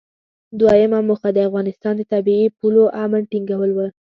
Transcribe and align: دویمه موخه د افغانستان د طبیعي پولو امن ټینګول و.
دویمه 0.59 0.99
موخه 1.07 1.29
د 1.33 1.37
افغانستان 1.47 1.93
د 1.97 2.01
طبیعي 2.13 2.47
پولو 2.57 2.83
امن 3.03 3.21
ټینګول 3.31 3.71
و. 3.73 3.79